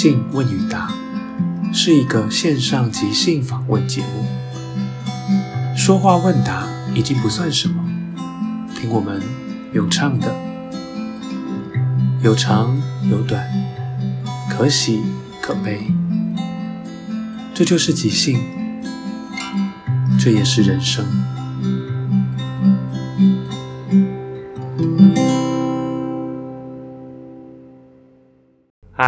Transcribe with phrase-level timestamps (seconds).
[0.00, 0.88] 兴问与答
[1.72, 4.24] 是一个线上即兴访问节目，
[5.76, 7.84] 说话问答已经不算什么，
[8.76, 9.20] 听我们
[9.72, 10.32] 有唱的，
[12.22, 13.44] 有长有短，
[14.48, 15.00] 可喜
[15.42, 15.92] 可悲，
[17.52, 18.38] 这就是即兴，
[20.16, 21.04] 这也是人生。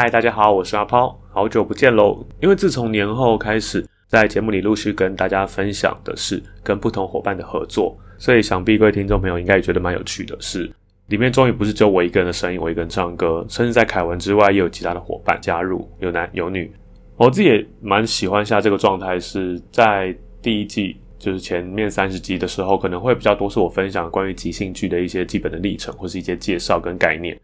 [0.02, 2.26] 嗨，大家好，我是阿抛，好久不见喽！
[2.40, 10.34] 因为自从年后开始，在节目里陆续跟大家分享的是跟不同伙伴的合作，所以想必各位听众朋友应该也觉得蛮有趣的。
[10.40, 10.72] 是
[11.08, 16.72] 里面终于不是只有我一个人的声音，我一个人唱歌，甚至在凯文之外也有其他的伙伴加入，有男有女。
[17.18, 27.38] 我自己也蛮喜欢下这个状态，是在第一季就是前面三十集的时候，可能会比较多是我分享关于即兴剧的一些基本的历程，或是一些介绍跟概念。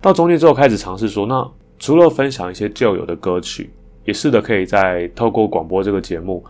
[0.00, 1.48] 到中间之后开始尝试说，那
[1.82, 3.68] 除了分享一些旧有的歌曲，
[4.04, 6.40] 也试着可以在透过广播这个节目，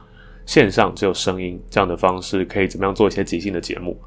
[0.45, 3.99] 线上只有声音这样的方式，可以怎么样做一些即兴的节目。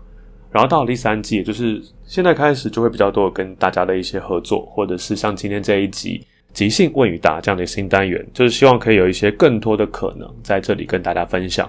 [0.52, 11.68] 然后到了第三季，就是现在开始就会比较多跟大家的一些合作，或者是像今天这一集即兴问与答这样的新单元，就是希望可以有一些更多的可能在这里跟大家分享。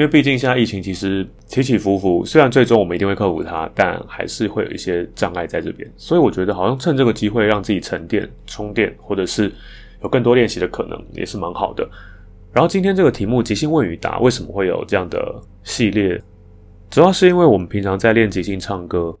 [0.00, 5.86] 因为毕竟现在疫情其实起起伏伏，虽然最终我们一定会克服它，但还是会有一些障碍在这边。
[5.94, 9.52] 所以我觉得好像趁这个机会让自己沉淀、充电，或者是
[10.02, 11.86] 有更多练习的可能，也是蛮好的。
[12.50, 16.18] 然后今天这个题目即兴问与答为什么会有这样的系列？
[16.88, 19.14] 主要是因为我们平常在练即兴唱歌，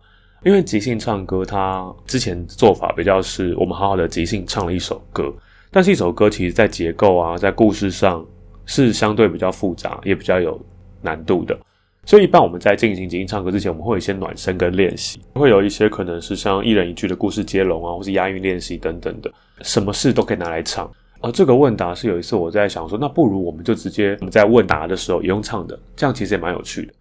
[0.46, 5.30] 因为即兴唱歌它之前做法比较是我们好好的即兴唱了一首歌，
[5.70, 8.24] 但是一首歌其实在结构啊，在故事上。
[8.66, 10.56] 是相对比较复杂，也比较有
[11.02, 11.58] 难度的。
[12.06, 19.30] 所以一般我们在进行即兴唱歌之前，我们会有一些暖身跟练习，会有一些可能是像一人一句的故事接龙啊，或是押韵练习等等的，
[19.60, 20.90] 什么事都可以拿来唱。
[21.20, 26.92] 而这个问答是有一次我在想说，那不如我们就直接我们在问答的时候也用唱的，这样其实也蛮有趣的。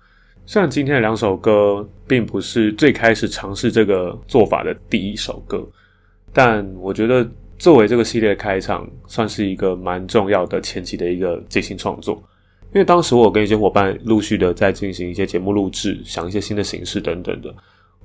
[0.45, 5.65] 虽然今天的两首歌并不是最开始尝试这个做法的第一首歌，
[6.33, 7.27] 但我觉得。
[7.59, 12.23] 作为这个系列开场，算是一个蛮重要的前期的一个即兴创作。
[12.73, 17.53] 因为当时我跟一些伙伴陆续的在进行一些节目录制，想一些新的形式等等的。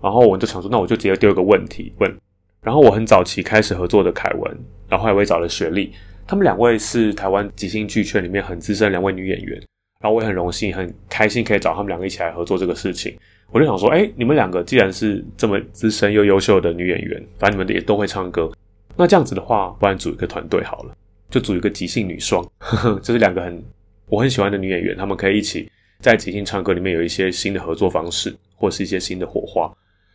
[0.02, 2.14] 然后我就想说，那我就直接丢一个问题问。
[2.62, 5.92] 然后我很早期开始合作的凯文，然后我也找了雪莉，
[6.26, 9.62] 他们两位是台湾即兴剧圈里面很资深两位女演员。
[10.00, 13.16] 然后我也很荣幸、很开心可以找他们两个一起来合作这个事情。
[13.50, 18.50] 我就想说，哎，你们两个既然是这么资深又优秀的女演员，反正你们也都会唱歌。
[18.96, 20.94] 那这样子的话，不然组一个团队好了，
[21.30, 22.44] 就组一个即兴女双，
[23.02, 23.62] 就是两个很
[24.06, 25.70] 我很喜欢的女演员，她们可以一起
[26.00, 29.72] 在即兴唱歌里面有一些新的合作方式，或是一些新的火花。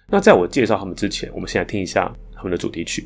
[0.08, 3.06] 那在我介绍他们之前，我们先来听一下他们的主题曲。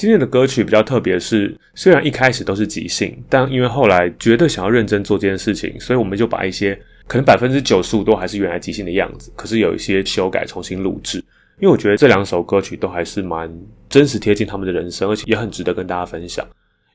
[0.00, 6.74] 今天的歌曲比较特别，是虽然一开始都是即兴，但因为后来觉得想要认真做这件事情，所以我们就把一些
[7.06, 11.18] 可能百分之九十五都还是原来即兴的样子，可是有一些修改重新录制。
[11.58, 13.54] 因为我觉得这两首歌曲都还是蛮
[13.90, 16.42] 真实贴近他们的人生，而且也很值得跟大家分享。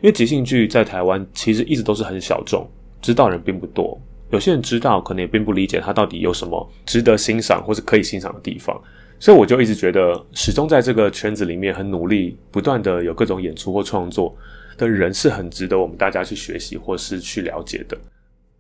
[0.02, 2.68] 因为即兴剧在台湾其实一直都是很小众，
[3.04, 4.02] 知道人并不多。
[4.32, 8.76] 有些人知道，可能也并不理解它到底有什么值得欣赏或是可以欣赏的地方。
[9.20, 14.36] 所以我就一直觉得，始终在这个圈子里面很努力，不断的有各种演出或创作
[14.78, 17.98] 的人，是很值得我们大家去学习或是去了解的。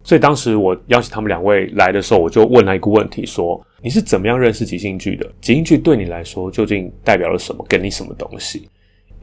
[0.04, 5.30] 所以当时我邀请他们两位来的时候，我就问了一个问题：说你是怎么样认识即兴剧的？
[5.42, 7.66] 即兴剧对你来说究竟代表了什么？
[7.68, 8.69] 给你什么东西？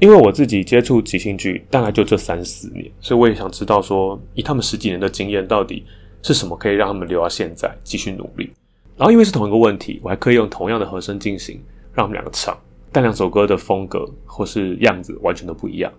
[0.00, 5.84] 因为我自己接触即兴剧大概就这三四年，所以我也想知道说，以他们十几年的经验，到底
[6.22, 8.50] 是什么可以让他们留到现在继续努力？
[8.96, 11.60] 然后因为是同一个问题，我还可以用同样的和声进行，
[11.94, 12.56] 让我们两个唱，
[12.92, 15.92] 但两首歌的风格或是样子完全都不一样。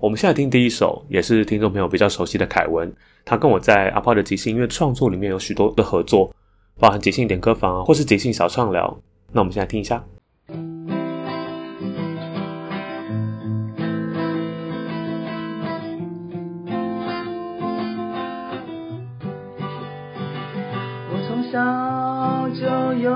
[0.00, 2.92] 我们现在听第一首，也是听众朋友比较熟悉的凯文，
[3.24, 6.34] 他跟我在阿炮的即兴音乐创作里面有许多的合作，
[6.78, 8.98] 包含即兴点歌房，或是即兴小畅聊。
[9.30, 10.04] 那我们现在听一下。
[21.52, 23.12] 早就有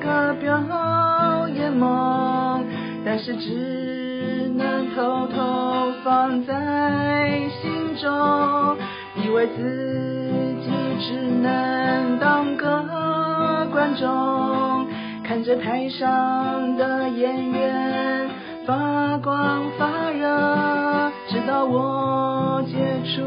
[0.00, 2.64] 个表演梦，
[3.04, 8.76] 但是只能偷偷放在心中，
[9.16, 14.86] 以为自己只能当个观众，
[15.24, 18.30] 看着台上的演员
[18.64, 22.76] 发光发热，直到我接
[23.16, 23.20] 触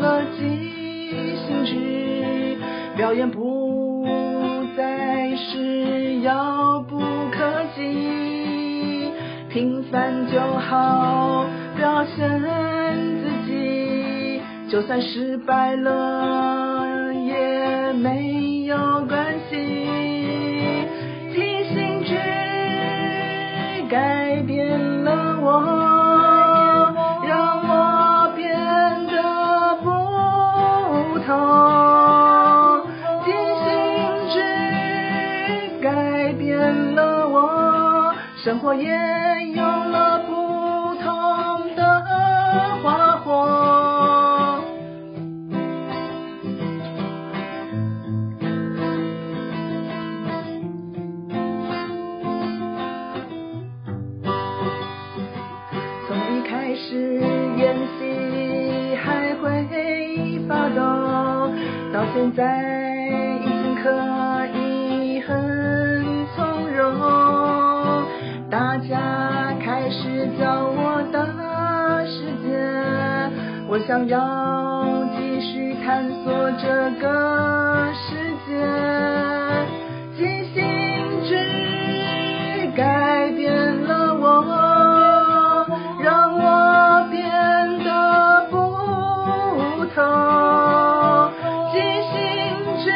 [0.00, 1.99] 了即兴剧。
[3.00, 4.06] 表演不
[4.76, 6.98] 再是遥不
[7.32, 9.10] 可及，
[9.48, 11.46] 平凡就好，
[11.78, 12.38] 表现
[13.22, 18.76] 自己，就算失败了也没有
[19.08, 19.56] 关系。
[21.32, 22.14] 即兴剧
[23.88, 25.99] 改变了我。
[38.42, 38.88] 生活也
[39.54, 40.32] 有了不
[40.94, 42.02] 同的
[42.82, 44.64] 花火。
[56.08, 57.20] 从一开始
[57.58, 59.68] 演戏还会
[60.48, 60.80] 发抖，
[61.92, 62.89] 到现在
[70.46, 71.16] 我的
[72.06, 72.48] 世界，
[73.68, 78.08] 我想要继续探索这个世
[78.46, 78.50] 界。
[80.16, 80.20] 即
[80.52, 80.58] 兴
[81.24, 81.30] 剧
[82.76, 85.66] 改变了我，
[86.02, 87.20] 让我变
[87.84, 87.88] 得
[88.50, 88.54] 不
[89.94, 89.98] 同。
[91.72, 91.74] 即
[92.10, 92.18] 兴
[92.82, 92.86] 剧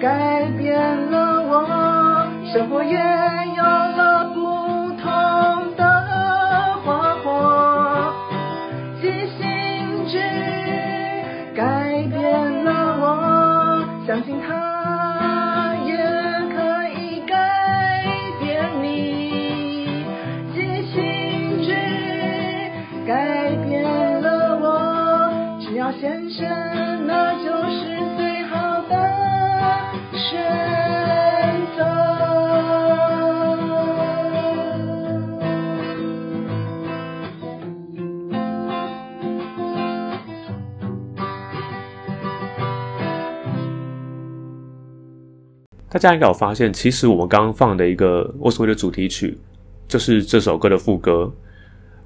[0.00, 0.66] 改变
[1.10, 1.52] 了我，
[2.52, 2.98] 生活也。
[3.56, 4.17] 有了
[26.38, 28.94] 想看，那就是最好的
[45.90, 49.36] 大家应该有发现，其实我们刚刚放的一个我所谓的主题曲，
[49.88, 51.32] 就是这首歌的副歌，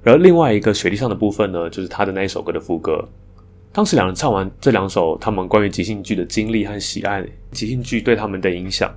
[0.03, 3.07] 而另外一个雪地上的部分呢，就是他的那一首歌的副歌。
[3.73, 8.93] 当时两人唱完这两首他们关于即兴剧的经历和喜爱，即兴剧对他们的影响，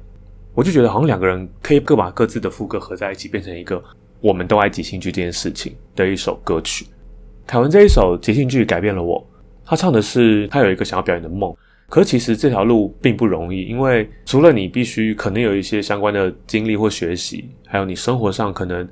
[0.55, 3.83] 我就觉得好像两个人可以各把各自的副歌合在一起，变成一个
[4.21, 6.85] 我们都爱即兴剧这件事情的一首歌曲。
[7.47, 9.27] 凯文这一首即兴剧改变了我，
[9.65, 11.55] 他唱的是他有一个想要表演的梦。
[11.89, 18.87] 可其实这条路并不容易，因为除了你必须可能有一些相关的经历或学习，还有你生活上可能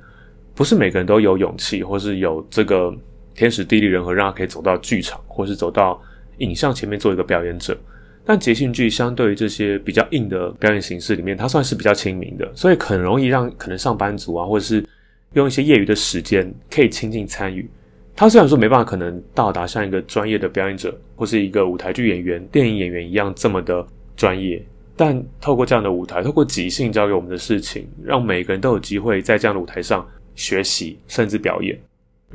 [0.55, 2.95] 不是每个人都有勇气，或是有这个
[3.35, 6.01] 天时地利人和，让他可以走到剧场，或是走到
[6.39, 7.77] 影像前面做一个表演者。
[8.25, 14.83] 但即兴剧相对于这些比较硬的表演形式里面，它算是比较亲民的，所以很容易让可能上班族啊，或者是
[15.35, 17.69] 用一些业余的时间可以亲近参与。
[18.17, 23.85] 他虽然说没办法可能到达像一个专业的表演者或是一个舞台剧演员、电影演员一样这么的
[24.17, 24.65] 专业，
[24.97, 31.77] 但透过这样的舞台，透过即兴教给我们的事情，让每个人都有机会在这样的舞台上学习甚至表演。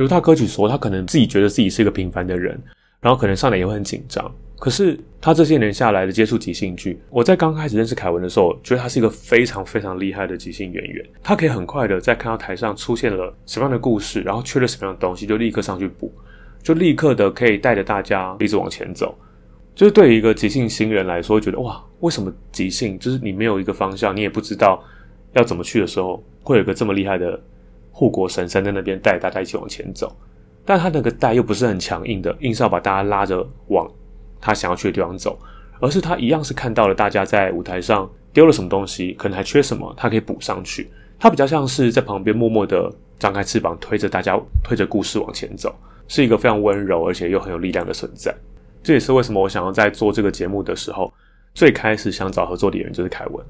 [0.03, 2.57] 如他歌曲说，他可能自己觉得自己是一个平凡的人，
[3.01, 4.33] 然后可能上来也会很紧张。
[4.57, 11.05] 可是他这些年下来的接触即兴剧，我在刚开始认识凯文的时候，觉得他是一个非常非常厉害的即兴演员。
[11.21, 16.11] 他可以很快的在看到台上出现了什么样的故事，然后缺了什么样的东西，就立刻上去补，
[16.63, 19.17] 就立刻的可以带着大家一直往前走。
[19.75, 24.81] 就是对于一个即兴新人来说，觉得哇，为什么即兴就是你没有一个方向，你也不知道
[25.33, 27.39] 要怎么去的时候，会有一个这么厉害的
[27.99, 30.15] 护国神山在那边带大家一起往前走？
[30.63, 33.85] 但他那个带又不是很强硬的，硬是要把大家拉着往。
[34.39, 35.37] 他想要去的地方走，
[35.81, 40.89] 而是他一样是看到了大家在舞台上丢了什么东西，可能还缺什么，他可以补上去。
[41.19, 45.75] 他比较像是在旁边默默的张开翅膀，推着大家，推着故事往前走，
[46.07, 48.33] 是一个非常温柔而且又很有力量的存在。
[48.81, 51.11] 这也是为什么我想要在做这个节目的时候，
[51.53, 53.45] 最开始想找合作的演员就是凯文。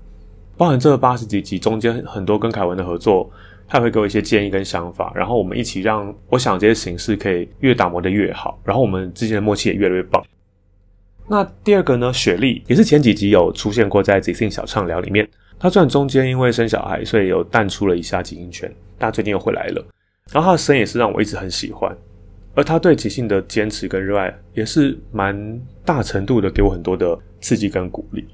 [0.60, 3.32] 包含这八十几集中间很多跟凯文的合作，
[3.66, 10.22] 他也会给我一些建议跟想法，然后我们一起让我想这些形式可以越打磨的越好，然后我们之间的默契也越来越棒。
[11.30, 12.12] 那第二个呢？
[12.12, 15.26] 雪莉也是前几集有出现过在即兴小畅聊里面。
[15.58, 19.86] 她虽然中间因为生小孩，所以有淡出了一下即兴圈，但最近又回来了。
[20.34, 21.96] 然后她的声也是让我一直很喜欢，
[22.54, 28.28] 而她对即兴的坚持跟热爱，也是蛮大程度的给我很多的刺激跟鼓励。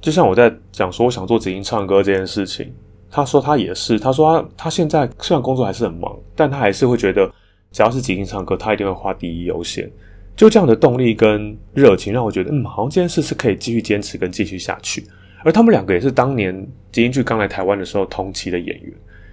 [0.00, 2.72] 就像我在讲说我想做即兴唱歌这件事情，
[3.10, 7.30] 他说他也是，他说他他现在虽然工作还是很忙，但他还是会觉得
[7.72, 9.90] 只要是即兴唱歌，他一定会花第一优先。
[10.36, 15.04] 就这样的动力跟热情，让我觉得，嗯，好像这件事是可以继续坚持跟继续下去。
[15.44, 16.54] 而他们两个也是当年
[16.92, 18.92] 即兴剧刚来台湾的时候同期的演员，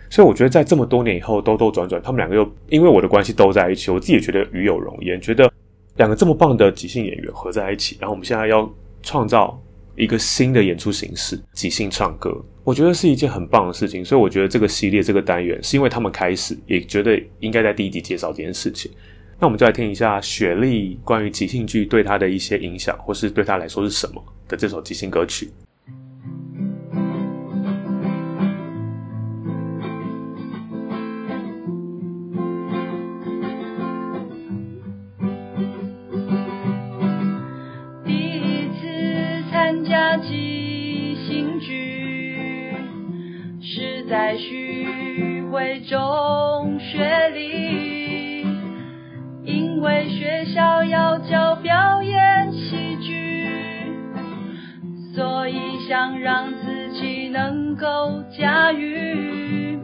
[0.10, 5.22] 所以我觉得在这么多年以后兜兜转转，他们两个又因为我的关系都在一起，我自己也觉得与有荣焉。
[5.22, 5.48] 觉得
[5.98, 8.68] 两个这么棒的即兴演员合在一起，然后我们现在要
[9.04, 9.60] 创造
[9.96, 14.04] 一个新的演出形式——即兴唱歌，我觉得是一件很棒的事情。
[14.04, 18.92] 所以我觉得这个系列这个单元是因为他们开始，也觉得应该在第一集介绍这件事情。
[19.40, 25.50] 那我们就来听一下雪莉关于即兴剧对她的一些影响，或是对她来说是什么的这首即兴歌曲。
[56.06, 59.80] 想让自己能够驾驭。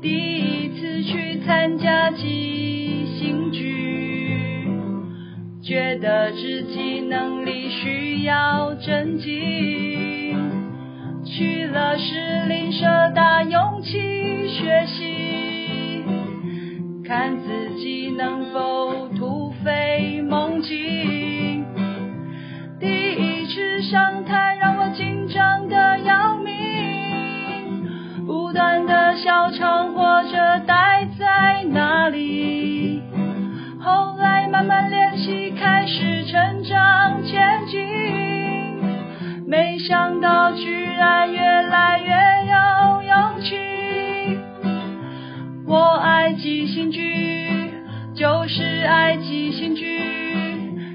[0.00, 4.68] 第一次去参加即兴剧，
[5.60, 10.36] 觉得自己能力需要增进，
[11.24, 13.98] 去了士林社大勇气
[14.46, 16.04] 学习，
[17.04, 17.98] 看自己。
[18.18, 20.97] 能否突飞猛进？
[41.78, 42.10] 来越
[42.50, 42.56] 有
[43.02, 44.38] 勇气。
[45.66, 47.06] 我爱即兴剧。
[48.14, 49.84] 就是爱即兴剧，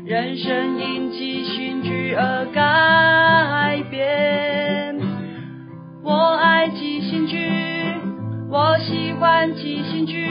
[0.06, 5.00] 人生因即兴剧而改变。
[6.04, 7.50] 我爱即兴剧，
[8.50, 10.28] 我喜欢即兴剧，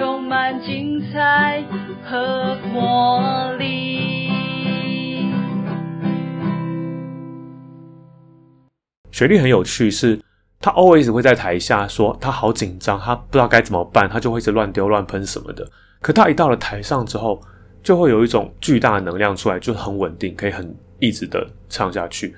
[0.00, 1.62] 充满精彩
[2.02, 4.30] 和魔力。
[9.10, 10.18] 雪莉很有趣，是
[10.58, 15.70] 她 always 会在台下说她好紧张，她不知道该怎么办，她就会一直乱丢乱喷什么的。
[16.00, 17.38] 可她一到了台上之后，
[17.82, 22.34] 就会有一种巨大的能量出来，就很稳定，可以很一直的唱下去。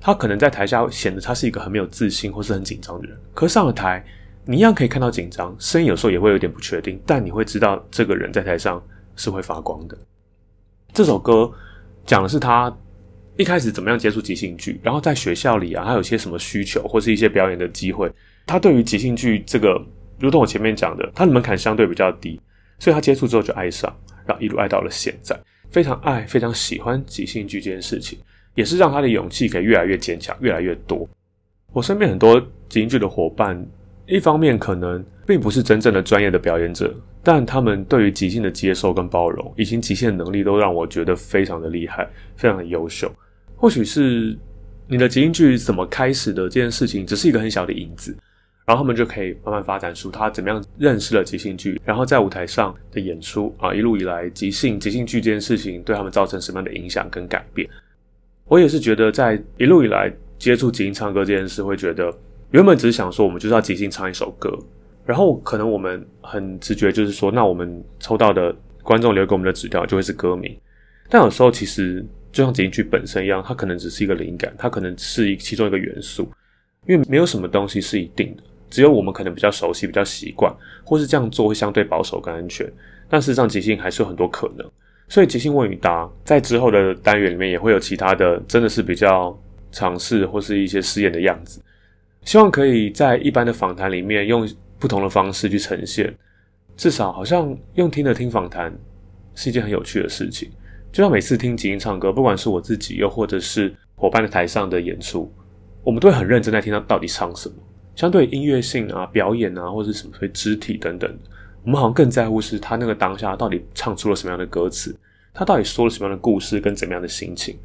[0.00, 4.02] 他可能在台下显得他是一个很没有自信或是很紧张的人，可上了台，
[4.50, 9.96] 你一样可以看到紧张，声音有时候也会有点不确定，但你会知道这个人在台上是会发光的。
[10.92, 11.48] 这首歌
[12.04, 12.76] 讲的是他
[13.36, 18.10] 一开始怎么样接触即兴剧，然后在学校里啊，他有些什么需求或是一些表演的机会。
[18.44, 19.80] 他对于即兴剧这个，
[20.18, 22.40] 如同我前面讲的，他的门槛相对比较低，
[22.80, 25.38] 所以他接触之后就爱上，然后一路爱到了现在，
[25.68, 28.18] 非常爱、非常喜欢即兴剧这件事情，
[28.56, 31.08] 也是让他的勇气可以越来越坚强、越来越多。
[31.72, 33.64] 我身边很多即兴剧的伙伴，
[34.10, 43.10] 一方面可能并不是真正的专业的表演者，但他们对于即兴的接受跟包容，以及即兴的能力，都让我觉得非常的厉害，非常的优秀。
[43.54, 44.36] 或许是
[44.88, 48.16] 你的即兴剧怎么开始的这件事情，只是一个很小的影子。
[48.66, 57.68] 然后他们就可以慢慢发展出他怎么样认识了即兴剧，然后在舞台上的演出啊，一路以来即兴即兴剧这件事情对他们造成什么样的影响跟改变。
[58.46, 62.16] 我也是觉得，在一路以来接触即兴唱歌这件事，会觉得
[62.50, 64.52] 原本只是想说我们就是要即兴唱一首歌，
[65.04, 70.56] 然后可能我们很直觉就是说，那我们抽到的观众留给我们的纸条就会是歌名。
[71.08, 76.28] 但有时候其实就像即兴剧本身一样，它可能只是一个灵感，它可能是一其中一个元素，
[76.86, 78.42] 因为没有什么东西是一定的。
[78.68, 82.64] 只有我们可能比较熟悉、比较习惯，或是这样做会相对保守跟安全。
[83.08, 84.64] 但事实上，即兴还是有很多可能。
[85.08, 89.36] 所以，即兴问与答在之后的单元里面也会有其他的，真的是比较
[89.72, 91.60] 尝试或是一些试验的样子。
[92.24, 96.14] 希望可以在一般的访谈里面用不同的方式去呈现。
[96.76, 98.72] 至少，好像用听的听访谈
[99.34, 100.50] 是一件很有趣的事情。
[100.92, 105.30] 就像每次听即兴唱歌，不管是我自己，又或者是伙伴的台上的演出，
[105.82, 107.54] 我们都会很认真在听他到底唱什么。
[107.94, 111.18] 相对音乐性啊、表演啊，或者什么所以肢体等等，
[111.64, 114.96] 我们好像更在乎是他那个当下到底唱出了什么样的歌词，
[115.34, 117.56] 他到底说了什么样的故事跟怎么样的心情。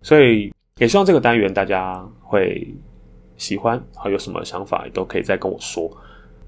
[0.00, 2.66] 所以也希望这个单元大家会
[3.36, 5.90] 喜欢，好有什么想法也都可以再跟我说。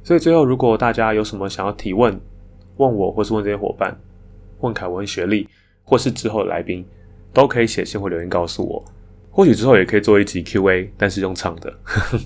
[0.02, 2.18] 所以最后，如果大家有什么想要提问，
[2.76, 3.96] 问我或是问这些伙伴，
[4.60, 5.48] 问凯文、学历，
[5.82, 6.86] 或是之后的来宾，
[7.32, 8.84] 都可以写信或留言告诉我。
[9.30, 11.70] 或许之后也可以做一集 Q&A，但是用唱的。
[11.82, 12.24] 呵呵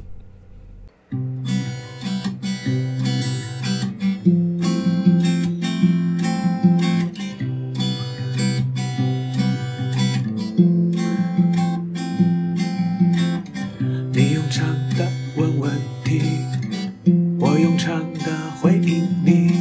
[17.38, 19.52] 我用唱的回应你，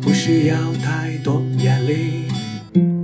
[0.00, 2.24] 不需要太多压力，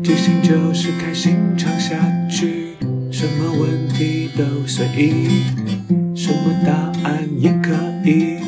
[0.03, 1.97] 即兴就是开心唱下
[2.29, 2.77] 去，
[3.11, 5.45] 什么问题都随意，
[6.15, 6.73] 什么答
[7.05, 7.73] 案也可
[8.05, 8.39] 以，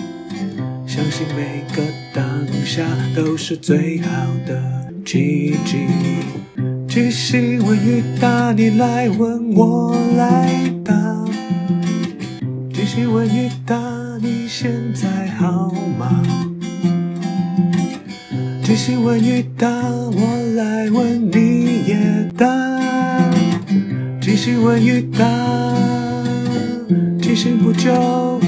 [0.86, 2.24] 相信每个当
[2.64, 4.08] 下都是最好
[4.46, 5.86] 的奇迹。
[6.88, 10.63] 即兴问与答，你来问我来
[12.94, 13.00] 答。
[13.00, 13.76] 即兴问与答，
[14.20, 16.22] 你现在好吗？
[18.62, 22.46] 即兴问与答，我来问你也答。
[24.20, 25.24] 即兴问与答，
[27.20, 28.40] 即兴不就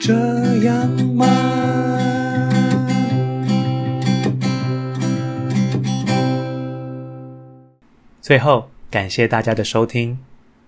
[0.00, 0.12] 这
[0.64, 1.26] 样吗？
[8.20, 10.18] 最后，感谢大家的收听。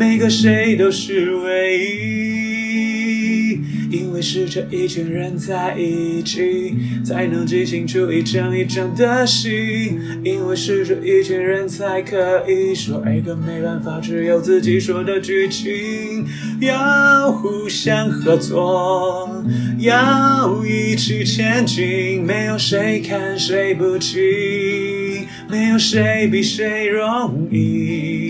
[0.00, 3.60] 每个谁都是唯一，
[3.90, 9.98] 因为是这一群人在一起，才能即兴出一场一场的戏。
[10.24, 16.24] 因为是这一群人才可以说一个没办法只有自己说的剧情。
[16.62, 19.44] 要互相合作，
[19.80, 24.18] 要一起前进，没有谁看谁不起，
[25.50, 28.29] 没有谁比谁容易。